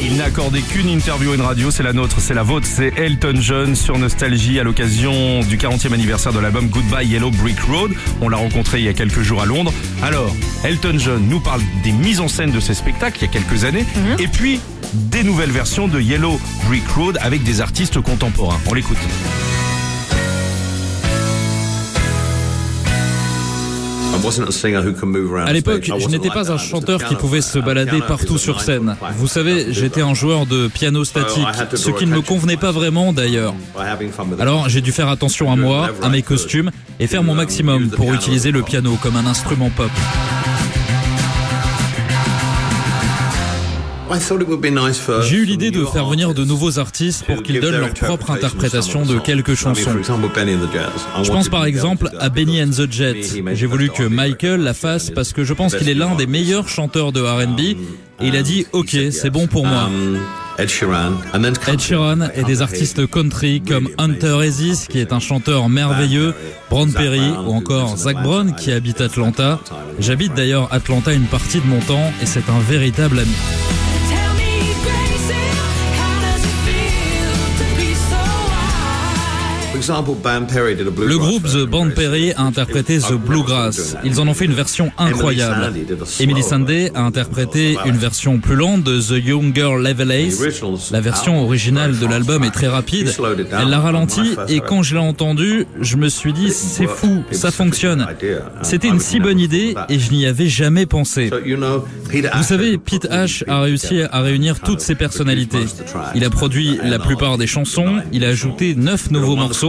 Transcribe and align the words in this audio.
Il 0.00 0.16
n'a 0.16 0.24
accordé 0.24 0.60
qu'une 0.60 0.88
interview 0.88 1.32
à 1.32 1.34
une 1.34 1.40
radio, 1.40 1.70
c'est 1.70 1.82
la 1.82 1.92
nôtre, 1.92 2.16
c'est 2.20 2.34
la 2.34 2.42
vôtre, 2.42 2.66
c'est 2.66 2.92
Elton 2.96 3.40
John 3.40 3.74
sur 3.74 3.96
Nostalgie 3.96 4.60
à 4.60 4.64
l'occasion 4.64 5.40
du 5.40 5.56
40e 5.56 5.92
anniversaire 5.94 6.32
de 6.32 6.38
l'album 6.38 6.68
Goodbye 6.68 7.06
Yellow 7.06 7.30
Brick 7.30 7.58
Road. 7.60 7.92
On 8.20 8.28
l'a 8.28 8.36
rencontré 8.36 8.80
il 8.80 8.84
y 8.84 8.88
a 8.88 8.92
quelques 8.92 9.22
jours 9.22 9.40
à 9.40 9.46
Londres. 9.46 9.72
Alors, 10.02 10.34
Elton 10.64 10.98
John 10.98 11.26
nous 11.26 11.40
parle 11.40 11.62
des 11.82 11.92
mises 11.92 12.20
en 12.20 12.28
scène 12.28 12.50
de 12.50 12.60
ses 12.60 12.74
spectacles 12.74 13.18
il 13.20 13.26
y 13.26 13.28
a 13.28 13.32
quelques 13.32 13.64
années 13.64 13.86
et 14.18 14.28
puis 14.28 14.60
des 14.92 15.22
nouvelles 15.22 15.50
versions 15.50 15.88
de 15.88 16.00
Yellow 16.00 16.40
Brick 16.66 16.88
Road 16.88 17.18
avec 17.22 17.42
des 17.44 17.60
artistes 17.60 18.00
contemporains. 18.00 18.60
On 18.66 18.74
l'écoute. 18.74 18.98
À 25.46 25.52
l'époque, 25.52 25.90
je 25.98 26.08
n'étais 26.08 26.30
pas 26.30 26.50
un 26.52 26.58
chanteur 26.58 27.04
qui 27.04 27.14
pouvait 27.14 27.40
se 27.40 27.58
balader 27.58 28.00
partout 28.06 28.38
sur 28.38 28.60
scène. 28.60 28.96
Vous 29.16 29.28
savez, 29.28 29.72
j'étais 29.72 30.02
un 30.02 30.14
joueur 30.14 30.46
de 30.46 30.68
piano 30.68 31.04
statique, 31.04 31.46
ce 31.74 31.90
qui 31.90 32.06
ne 32.06 32.14
me 32.14 32.20
convenait 32.22 32.56
pas 32.56 32.72
vraiment 32.72 33.12
d'ailleurs. 33.12 33.54
Alors 34.38 34.68
j'ai 34.68 34.80
dû 34.80 34.92
faire 34.92 35.08
attention 35.08 35.50
à 35.52 35.56
moi, 35.56 35.90
à 36.02 36.08
mes 36.08 36.22
costumes, 36.22 36.70
et 37.00 37.06
faire 37.06 37.22
mon 37.22 37.34
maximum 37.34 37.90
pour 37.90 38.12
utiliser 38.12 38.50
le 38.50 38.62
piano 38.62 38.96
comme 39.02 39.16
un 39.16 39.26
instrument 39.26 39.70
pop. 39.70 39.90
J'ai 45.22 45.36
eu 45.36 45.44
l'idée 45.44 45.70
de 45.70 45.84
faire 45.84 46.06
venir 46.06 46.34
de 46.34 46.44
nouveaux 46.44 46.78
artistes 46.78 47.24
pour 47.26 47.42
qu'ils 47.42 47.60
donnent 47.60 47.78
leur 47.78 47.94
propre 47.94 48.30
interprétation 48.30 49.04
de 49.04 49.18
quelques 49.18 49.54
chansons. 49.54 49.92
Je 51.22 51.30
pense 51.30 51.48
par 51.48 51.64
exemple 51.64 52.10
à 52.18 52.28
Benny 52.28 52.62
and 52.62 52.70
the 52.70 52.90
Jets. 52.90 53.42
J'ai 53.52 53.66
voulu 53.66 53.90
que 53.90 54.02
Michael 54.02 54.60
la 54.62 54.74
fasse 54.74 55.10
parce 55.10 55.32
que 55.32 55.44
je 55.44 55.52
pense 55.54 55.74
qu'il 55.74 55.88
est 55.88 55.94
l'un 55.94 56.14
des 56.14 56.26
meilleurs 56.26 56.68
chanteurs 56.68 57.12
de 57.12 57.20
R&B 57.20 57.60
et 57.60 57.76
il 58.20 58.36
a 58.36 58.42
dit 58.42 58.66
OK, 58.72 58.96
c'est 59.10 59.30
bon 59.30 59.46
pour 59.46 59.66
moi. 59.66 59.88
Ed 60.58 60.68
Sheeran, 60.70 61.12
Ed 61.68 61.78
Sheeran 61.80 62.30
et 62.34 62.42
des 62.42 62.62
artistes 62.62 63.06
country 63.08 63.60
comme 63.62 63.90
Hunter 63.96 64.40
Ezis 64.42 64.86
qui 64.88 64.98
est 64.98 65.12
un 65.12 65.20
chanteur 65.20 65.68
merveilleux, 65.68 66.34
Brown 66.68 66.92
Perry 66.92 67.30
ou 67.46 67.52
encore 67.52 67.96
Zach 67.96 68.20
Brown 68.22 68.52
qui 68.56 68.72
habite 68.72 69.00
Atlanta. 69.00 69.60
J'habite 70.00 70.34
d'ailleurs 70.34 70.66
Atlanta 70.72 71.12
une 71.12 71.26
partie 71.26 71.60
de 71.60 71.66
mon 71.66 71.78
temps 71.80 72.12
et 72.20 72.26
c'est 72.26 72.50
un 72.50 72.58
véritable 72.68 73.20
ami. 73.20 73.77
Le 79.78 81.18
groupe 81.18 81.44
The 81.44 81.64
Band 81.66 81.90
Perry 81.90 82.32
a 82.32 82.42
interprété 82.42 82.98
The 82.98 83.12
Bluegrass. 83.12 83.96
Ils 84.04 84.20
en 84.20 84.28
ont 84.28 84.34
fait 84.34 84.44
une 84.46 84.54
version 84.54 84.90
incroyable. 84.98 85.72
Emily 86.20 86.42
Sandé 86.42 86.90
a 86.94 87.02
interprété 87.02 87.76
une 87.86 87.96
version 87.96 88.38
plus 88.38 88.56
lente 88.56 88.82
de 88.82 89.00
The 89.00 89.24
Young 89.24 89.54
Girl 89.54 89.82
Level 89.82 90.10
Ace. 90.10 90.42
La 90.90 91.00
version 91.00 91.42
originale 91.42 91.98
de 91.98 92.06
l'album 92.06 92.44
est 92.44 92.50
très 92.50 92.68
rapide. 92.68 93.14
Elle 93.52 93.70
l'a 93.70 93.80
ralenti 93.80 94.34
et 94.48 94.60
quand 94.60 94.82
je 94.82 94.94
l'ai 94.94 95.00
entendu, 95.00 95.66
je 95.80 95.96
me 95.96 96.08
suis 96.08 96.32
dit 96.32 96.50
c'est 96.50 96.86
fou, 96.86 97.22
ça 97.30 97.50
fonctionne. 97.50 98.06
C'était 98.62 98.88
une 98.88 99.00
si 99.00 99.20
bonne 99.20 99.38
idée 99.38 99.74
et 99.88 99.98
je 99.98 100.10
n'y 100.10 100.26
avais 100.26 100.48
jamais 100.48 100.86
pensé. 100.86 101.30
Vous 101.30 102.42
savez, 102.42 102.78
Pete 102.78 103.06
Ash 103.10 103.44
a 103.46 103.60
réussi 103.60 104.02
à 104.02 104.20
réunir 104.20 104.60
toutes 104.60 104.80
ses 104.80 104.94
personnalités. 104.94 105.66
Il 106.14 106.24
a 106.24 106.30
produit 106.30 106.78
la 106.82 106.98
plupart 106.98 107.38
des 107.38 107.46
chansons, 107.46 107.96
il 108.12 108.24
a 108.24 108.28
ajouté 108.28 108.74
neuf 108.74 109.10
nouveaux 109.10 109.36
morceaux. 109.36 109.67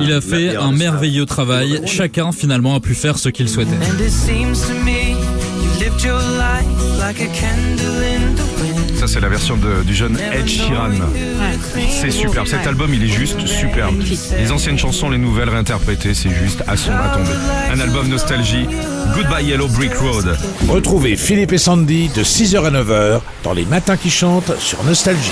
Il 0.00 0.12
a 0.12 0.20
fait 0.20 0.56
un 0.56 0.72
merveilleux 0.72 1.26
travail. 1.26 1.80
Chacun 1.86 2.32
finalement 2.32 2.74
a 2.74 2.80
pu 2.80 2.94
faire 2.94 3.18
ce 3.18 3.28
qu'il 3.28 3.48
souhaitait. 3.48 3.70
Ça 8.98 9.06
c'est 9.06 9.20
la 9.20 9.28
version 9.30 9.56
de- 9.56 9.82
du 9.82 9.94
jeune 9.94 10.18
Ed 10.32 10.46
Sheeran. 10.46 10.90
C'est 11.90 12.10
superbe, 12.10 12.46
cet 12.46 12.66
album 12.66 12.92
il 12.92 13.02
est 13.02 13.08
juste 13.08 13.46
superbe. 13.46 13.94
Les 14.38 14.52
anciennes 14.52 14.78
chansons, 14.78 15.08
les 15.08 15.16
nouvelles 15.18 15.48
réinterprétées, 15.48 16.12
c'est 16.12 16.28
juste 16.30 16.62
à 16.66 16.76
son 16.76 16.90
à 16.92 17.08
tomber. 17.08 17.30
Un 17.72 17.80
album 17.80 18.08
nostalgie, 18.08 18.66
Goodbye 19.14 19.46
Yellow 19.46 19.68
Brick 19.68 19.94
Road. 19.94 20.36
Retrouvez 20.68 21.16
Philippe 21.16 21.52
et 21.52 21.58
Sandy 21.58 22.08
de 22.14 22.22
6h 22.22 22.62
à 22.66 22.70
9h 22.70 23.20
dans 23.42 23.54
les 23.54 23.64
matins 23.64 23.96
qui 23.96 24.10
chantent 24.10 24.52
sur 24.58 24.84
nostalgie. 24.84 25.30